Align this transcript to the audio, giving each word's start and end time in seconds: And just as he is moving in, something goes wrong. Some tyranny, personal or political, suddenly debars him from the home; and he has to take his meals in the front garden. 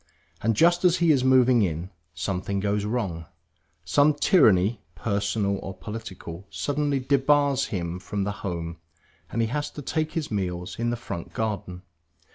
And 0.41 0.55
just 0.55 0.83
as 0.83 0.97
he 0.97 1.11
is 1.11 1.23
moving 1.23 1.61
in, 1.61 1.91
something 2.15 2.59
goes 2.59 2.85
wrong. 2.85 3.25
Some 3.85 4.15
tyranny, 4.15 4.81
personal 4.95 5.59
or 5.59 5.75
political, 5.77 6.47
suddenly 6.49 6.99
debars 6.99 7.65
him 7.65 7.99
from 7.99 8.23
the 8.23 8.31
home; 8.41 8.77
and 9.29 9.43
he 9.43 9.49
has 9.49 9.69
to 9.69 9.83
take 9.83 10.13
his 10.13 10.31
meals 10.31 10.79
in 10.79 10.89
the 10.89 10.95
front 10.97 11.33
garden. 11.33 11.83